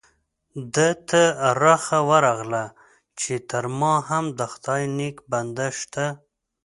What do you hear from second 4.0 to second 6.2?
هم د خدای نیک بنده شته.